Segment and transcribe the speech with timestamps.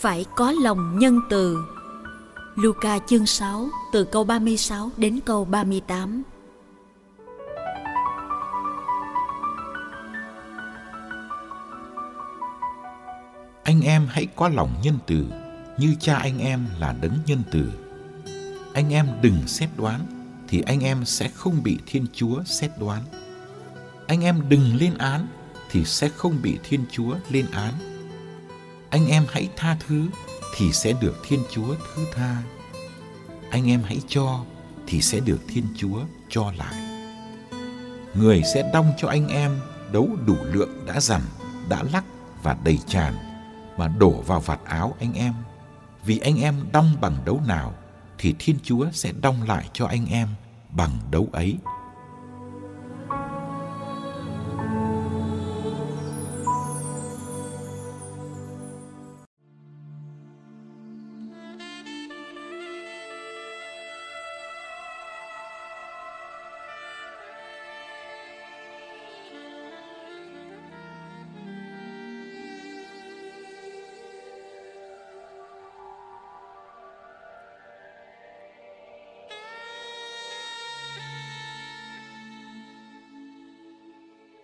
[0.00, 1.58] Phải có lòng nhân từ.
[2.54, 6.22] Luca chương 6 từ câu 36 đến câu 38.
[13.64, 15.24] Anh em hãy có lòng nhân từ,
[15.78, 17.72] như cha anh em là đấng nhân từ.
[18.74, 20.00] Anh em đừng xét đoán,
[20.48, 23.02] thì anh em sẽ không bị Thiên Chúa xét đoán.
[24.06, 25.26] Anh em đừng lên án,
[25.70, 27.72] thì sẽ không bị Thiên Chúa lên án
[28.90, 30.08] anh em hãy tha thứ
[30.56, 32.42] thì sẽ được Thiên Chúa thứ tha.
[33.50, 34.44] Anh em hãy cho
[34.86, 36.74] thì sẽ được Thiên Chúa cho lại.
[38.14, 39.60] Người sẽ đong cho anh em
[39.92, 41.22] đấu đủ lượng đã dằn,
[41.68, 42.04] đã lắc
[42.42, 43.14] và đầy tràn
[43.76, 45.34] mà đổ vào vạt áo anh em.
[46.04, 47.74] Vì anh em đong bằng đấu nào
[48.18, 50.28] thì Thiên Chúa sẽ đong lại cho anh em
[50.70, 51.56] bằng đấu ấy.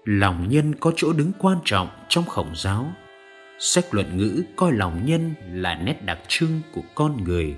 [0.07, 2.93] Lòng nhân có chỗ đứng quan trọng trong khổng giáo.
[3.59, 7.57] Sách luận ngữ coi lòng nhân là nét đặc trưng của con người.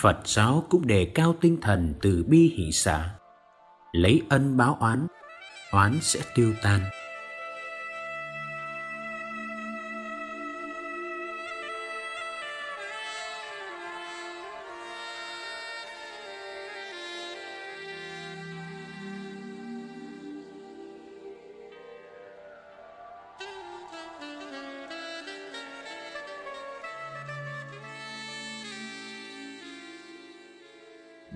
[0.00, 3.10] Phật giáo cũng đề cao tinh thần từ bi hỷ xả.
[3.92, 5.06] Lấy ân báo oán
[5.72, 6.80] oán sẽ tiêu tan.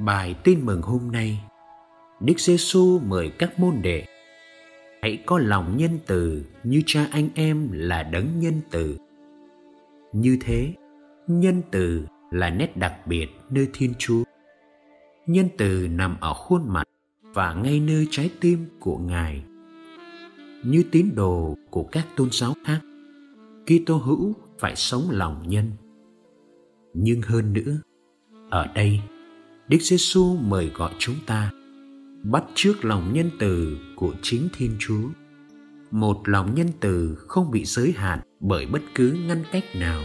[0.04, 1.40] Bài tin mừng hôm nay,
[2.20, 4.06] Đức Giêsu mời các môn đệ
[5.02, 8.96] hãy có lòng nhân từ như cha anh em là đấng nhân từ.
[10.12, 10.74] Như thế,
[11.26, 14.22] nhân từ là nét đặc biệt nơi Thiên Chúa.
[15.26, 16.88] Nhân từ nằm ở khuôn mặt
[17.22, 19.44] và ngay nơi trái tim của Ngài.
[20.64, 22.80] Như tín đồ của các tôn giáo khác,
[23.66, 25.70] Kitô hữu phải sống lòng nhân.
[26.94, 27.76] Nhưng hơn nữa,
[28.50, 29.00] ở đây
[29.70, 31.50] Đức Giêsu mời gọi chúng ta
[32.22, 35.08] bắt trước lòng nhân từ của chính Thiên Chúa.
[35.90, 40.02] Một lòng nhân từ không bị giới hạn bởi bất cứ ngăn cách nào.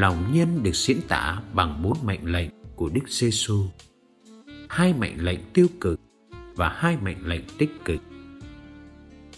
[0.00, 3.64] Lòng nhân được diễn tả bằng bốn mệnh lệnh của Đức Giêsu.
[4.68, 6.00] Hai mệnh lệnh tiêu cực
[6.54, 8.00] và hai mệnh lệnh tích cực.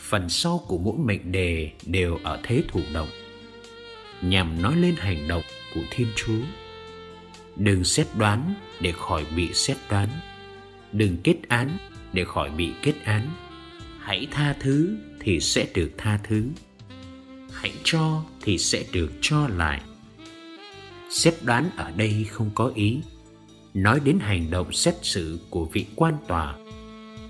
[0.00, 3.08] Phần sau của mỗi mệnh đề đều ở thế thụ động,
[4.22, 5.42] nhằm nói lên hành động
[5.74, 6.42] của Thiên Chúa.
[7.56, 10.08] Đừng xét đoán để khỏi bị xét đoán.
[10.92, 11.78] Đừng kết án
[12.12, 13.30] để khỏi bị kết án.
[14.00, 16.44] Hãy tha thứ thì sẽ được tha thứ.
[17.52, 19.80] Hãy cho thì sẽ được cho lại
[21.10, 22.98] xét đoán ở đây không có ý.
[23.74, 26.54] Nói đến hành động xét xử của vị quan tòa,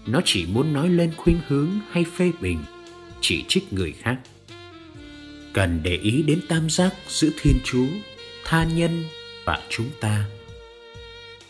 [0.07, 2.59] nó chỉ muốn nói lên khuynh hướng hay phê bình,
[3.21, 4.19] chỉ trích người khác.
[5.53, 7.87] Cần để ý đến tam giác giữa thiên chúa,
[8.45, 9.05] tha nhân
[9.45, 10.25] và chúng ta.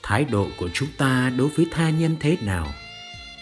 [0.02, 2.74] Thái độ của chúng ta đối với tha nhân thế nào?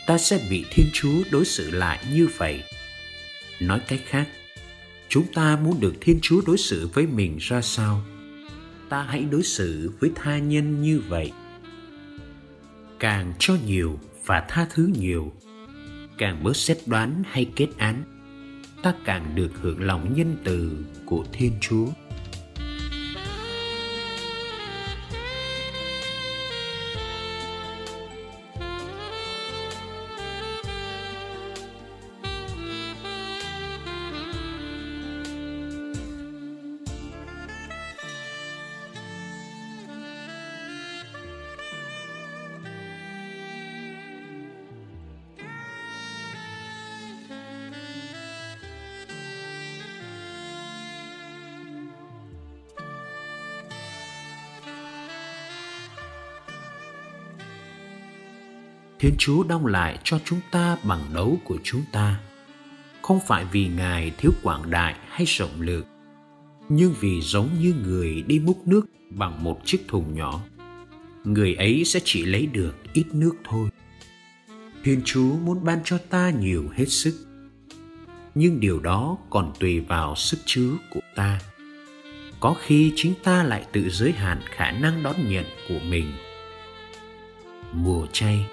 [0.06, 2.62] Ta sẽ bị thiên chúa đối xử lại như vậy.
[3.60, 4.28] Nói cách khác,
[5.08, 8.04] chúng ta muốn được thiên chúa đối xử với mình ra sao?
[8.94, 11.32] Ta hãy đối xử với tha nhân như vậy.
[12.98, 15.32] Càng cho nhiều và tha thứ nhiều,
[16.18, 18.02] càng bớt xét đoán hay kết án,
[18.82, 21.86] ta càng được hưởng lòng nhân từ của thiên chúa.
[59.04, 62.20] Thiên Chúa đong lại cho chúng ta bằng đấu của chúng ta,
[63.02, 65.84] không phải vì Ngài thiếu quảng đại hay rộng lượng,
[66.68, 70.40] nhưng vì giống như người đi múc nước bằng một chiếc thùng nhỏ,
[71.24, 73.68] người ấy sẽ chỉ lấy được ít nước thôi.
[74.84, 77.26] Thiên Chúa muốn ban cho ta nhiều hết sức,
[78.34, 81.40] nhưng điều đó còn tùy vào sức chứa của ta.
[82.40, 86.12] Có khi chính ta lại tự giới hạn khả năng đón nhận của mình.
[87.72, 88.46] Mùa chay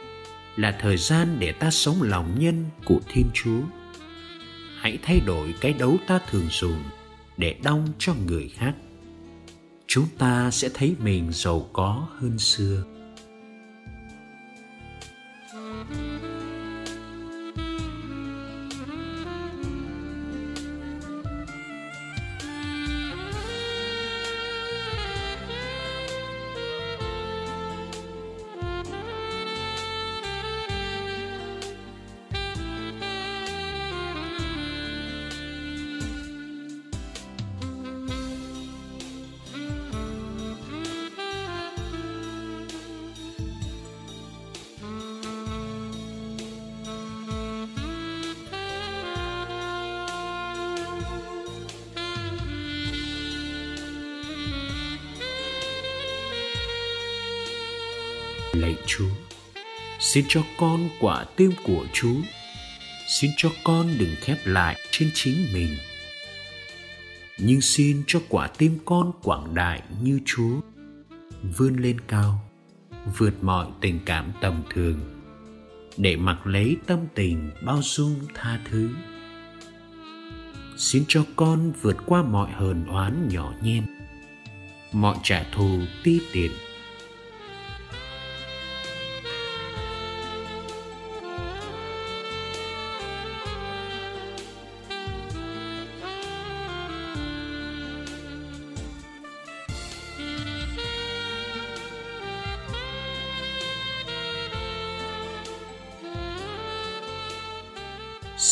[0.55, 3.61] là thời gian để ta sống lòng nhân của Thiên Chúa.
[4.79, 6.83] Hãy thay đổi cái đấu ta thường dùng
[7.37, 8.73] để đong cho người khác.
[9.87, 12.83] Chúng ta sẽ thấy mình giàu có hơn xưa.
[58.61, 59.09] Lạy Chúa.
[59.99, 62.21] Xin cho con quả tim của Chúa.
[63.07, 65.77] Xin cho con đừng khép lại trên chính mình.
[67.37, 70.61] Nhưng xin cho quả tim con quảng đại như Chúa,
[71.57, 72.49] vươn lên cao,
[73.17, 74.99] vượt mọi tình cảm tầm thường,
[75.97, 78.89] để mặc lấy tâm tình bao dung tha thứ.
[80.77, 83.85] Xin cho con vượt qua mọi hờn oán nhỏ nhen,
[84.91, 86.51] mọi trả thù ti tiện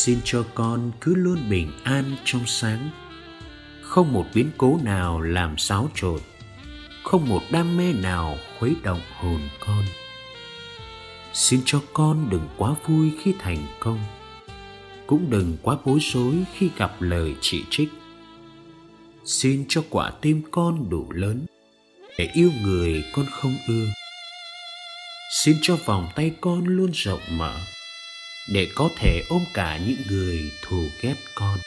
[0.04, 2.90] xin cho con cứ luôn bình an trong sáng.
[3.82, 6.20] Không một biến cố nào làm xáo trộn,
[7.02, 9.84] không một đam mê nào khuấy động hồn con.
[11.32, 14.00] Xin cho con đừng quá vui khi thành công,
[15.06, 17.88] cũng đừng quá bối rối khi gặp lời chỉ trích.
[19.24, 21.46] Xin cho quả tim con đủ lớn
[22.18, 23.86] để yêu người con không ưa.
[25.42, 27.54] Xin cho vòng tay con luôn rộng mở
[28.48, 31.58] để có thể ôm cả những người thù ghét con.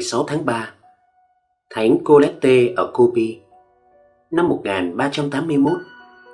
[0.00, 0.70] Ngày 6 tháng 3,
[1.70, 3.22] Thánh Colette ở Kobe
[4.30, 5.72] năm 1381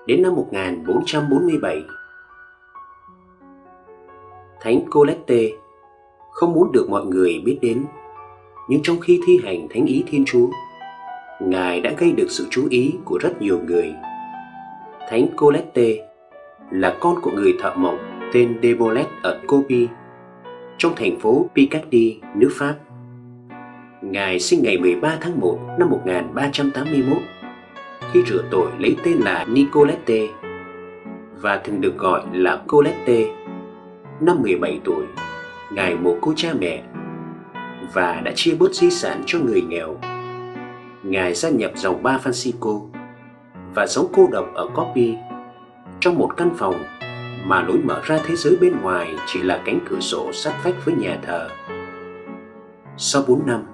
[0.07, 1.83] đến năm 1447.
[4.61, 5.49] Thánh Colette
[6.33, 7.85] không muốn được mọi người biết đến,
[8.69, 10.47] nhưng trong khi thi hành thánh ý Thiên Chúa,
[11.41, 13.95] Ngài đã gây được sự chú ý của rất nhiều người.
[15.09, 16.09] Thánh Colette
[16.71, 17.95] là con của người thợ mộc
[18.33, 19.87] tên Debolet ở Kobe,
[20.79, 22.75] trong thành phố Picardy, nước Pháp.
[24.03, 27.19] Ngài sinh ngày 13 tháng 1 năm 1381
[28.13, 30.27] khi rửa tội lấy tên là Nicolette
[31.41, 33.25] và thường được gọi là Colette.
[34.21, 35.05] Năm 17 tuổi,
[35.73, 36.83] Ngài mồ cô cha mẹ
[37.93, 39.97] và đã chia bớt di sản cho người nghèo.
[41.03, 42.89] Ngài gia nhập dòng ba Francisco
[43.75, 45.15] và sống cô độc ở Copy
[46.01, 46.83] trong một căn phòng
[47.45, 50.85] mà lối mở ra thế giới bên ngoài chỉ là cánh cửa sổ sát vách
[50.85, 51.49] với nhà thờ.
[52.97, 53.65] Sau 4 năm,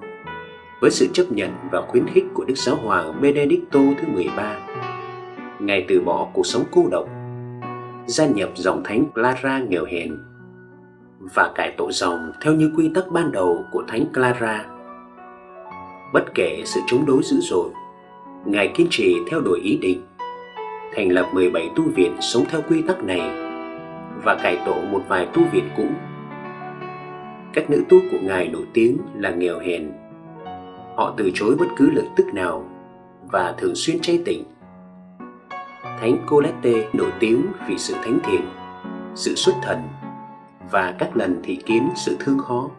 [0.83, 4.57] với sự chấp nhận và khuyến khích của Đức Giáo Hoàng Benedicto thứ 13,
[5.59, 7.09] Ngài từ bỏ cuộc sống cô độc,
[8.05, 10.17] gia nhập dòng thánh Clara nghèo hèn
[11.19, 14.65] và cải tổ dòng theo như quy tắc ban đầu của thánh Clara.
[16.13, 17.69] Bất kể sự chống đối dữ dội,
[18.45, 20.01] Ngài kiên trì theo đuổi ý định
[20.95, 23.21] thành lập 17 tu viện sống theo quy tắc này
[24.23, 25.85] và cải tổ một vài tu viện cũ.
[27.53, 30.02] Các nữ tu của Ngài nổi tiếng là nghèo hèn.
[30.95, 32.65] Họ từ chối bất cứ lợi tức nào
[33.31, 34.43] và thường xuyên chay tịnh.
[35.83, 38.41] Thánh Colette nổi tiếng vì sự thánh thiện,
[39.15, 39.77] sự xuất thần
[40.71, 42.69] và các lần thị kiến sự thương khó.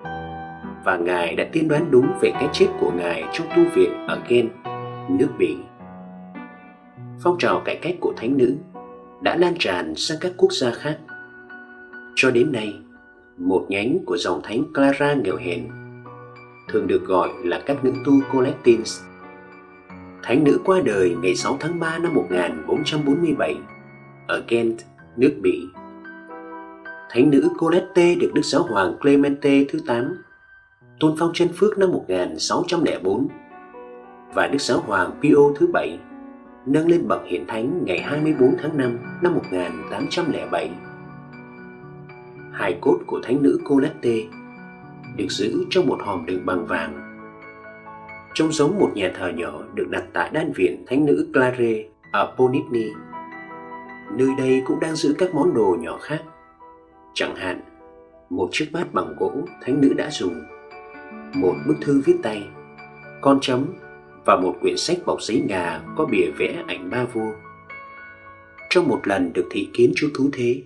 [0.84, 4.20] Và Ngài đã tiên đoán đúng về cái chết của Ngài trong tu viện ở
[4.28, 4.48] Gen,
[5.08, 5.56] nước Bỉ
[7.24, 8.56] phong trào cải cách của thánh nữ
[9.20, 10.98] đã lan tràn sang các quốc gia khác.
[12.14, 12.74] Cho đến nay,
[13.38, 15.68] một nhánh của dòng thánh Clara nghèo hèn
[16.68, 19.02] thường được gọi là các nữ tu Collectines.
[20.22, 23.56] Thánh nữ qua đời ngày 6 tháng 3 năm 1447
[24.28, 24.76] ở Ghent,
[25.16, 25.68] nước Bỉ.
[27.10, 30.22] Thánh nữ Colette được Đức Giáo Hoàng Clemente thứ 8
[31.00, 33.28] tôn phong chân phước năm 1604
[34.34, 35.98] và Đức Giáo Hoàng Pio thứ 7
[36.66, 40.70] nâng lên bậc hiển thánh ngày 24 tháng 5 năm 1807.
[42.52, 44.18] Hài cốt của thánh nữ Colette
[45.16, 47.00] được giữ trong một hòm đựng bằng vàng.
[48.34, 52.34] Trông giống một nhà thờ nhỏ được đặt tại đan viện thánh nữ Clare ở
[52.36, 52.90] Ponitny.
[54.16, 56.22] Nơi đây cũng đang giữ các món đồ nhỏ khác.
[57.14, 57.60] Chẳng hạn,
[58.30, 60.42] một chiếc bát bằng gỗ thánh nữ đã dùng,
[61.34, 62.48] một bức thư viết tay,
[63.20, 63.66] con chấm
[64.24, 67.32] và một quyển sách bọc giấy ngà có bìa vẽ ảnh ba vua.
[68.70, 70.62] Trong một lần được thị kiến chú thú thế,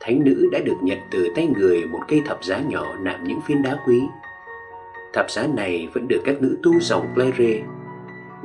[0.00, 3.40] thánh nữ đã được nhận từ tay người một cây thập giá nhỏ nạm những
[3.46, 4.02] viên đá quý.
[5.12, 7.62] Thập giá này vẫn được các nữ tu dòng Clare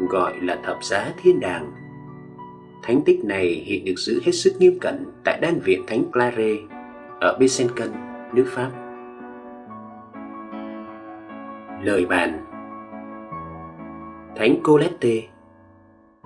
[0.09, 1.71] gọi là thập giá thiên đàng.
[2.83, 6.55] Thánh tích này hiện được giữ hết sức nghiêm cẩn tại đan viện Thánh Clare
[7.19, 7.89] ở Besançon,
[8.33, 8.71] nước Pháp.
[11.83, 12.45] Lời bàn
[14.35, 15.21] Thánh Colette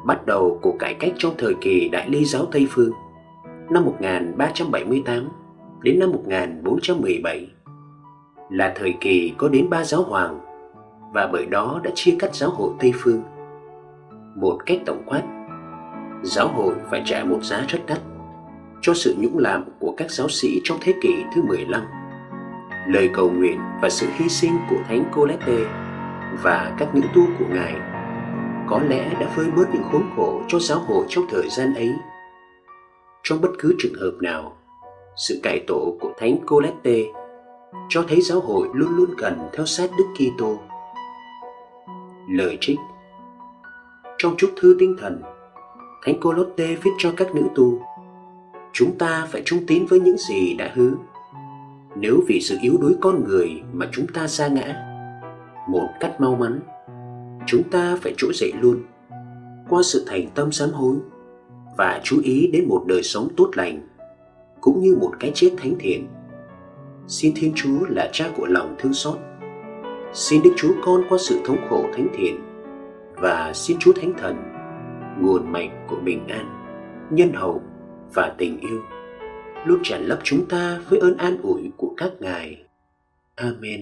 [0.05, 2.91] bắt đầu cuộc cải cách trong thời kỳ Đại Ly giáo Tây Phương
[3.71, 5.29] năm 1378
[5.81, 7.47] đến năm 1417
[8.49, 10.39] là thời kỳ có đến ba giáo hoàng
[11.13, 13.23] và bởi đó đã chia cắt giáo hội Tây Phương.
[14.35, 15.23] Một cách tổng quát,
[16.23, 17.99] giáo hội phải trả một giá rất đắt
[18.81, 21.81] cho sự nhũng làm của các giáo sĩ trong thế kỷ thứ 15.
[22.87, 25.57] Lời cầu nguyện và sự hy sinh của Thánh Colette
[26.43, 27.75] và các nữ tu của Ngài
[28.67, 31.93] có lẽ đã vơi bớt những khốn khổ cho giáo hội trong thời gian ấy.
[33.29, 34.57] Trong bất cứ trường hợp nào,
[35.15, 37.03] sự cải tổ của Thánh Colette
[37.89, 40.57] cho thấy giáo hội luôn luôn cần theo sát Đức Kitô.
[42.29, 42.77] Lời trích.
[44.17, 45.21] Trong chúc thư tinh thần,
[46.05, 47.79] Thánh Colette viết cho các nữ tu
[48.73, 50.91] Chúng ta phải trung tín với những gì đã hứa.
[51.95, 54.75] Nếu vì sự yếu đuối con người mà chúng ta sa ngã
[55.69, 56.59] Một cách mau mắn
[57.47, 58.83] chúng ta phải trỗi dậy luôn
[59.69, 60.95] qua sự thành tâm sám hối
[61.79, 63.87] và chú ý đến một đời sống tốt lành,
[64.61, 66.07] cũng như một cái chết thánh thiện.
[67.07, 69.17] Xin thiên chúa là cha của lòng thương xót.
[70.13, 72.39] Xin đức chúa con qua sự thống khổ thánh thiện,
[73.15, 74.35] và xin chúa thánh thần,
[75.21, 76.45] nguồn mạch của bình an,
[77.09, 77.61] nhân hậu
[78.13, 78.81] và tình yêu,
[79.65, 82.63] luôn tràn lấp chúng ta với ơn an ủi của các ngài.
[83.35, 83.81] Amen.